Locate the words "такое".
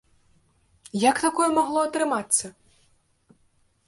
1.25-1.49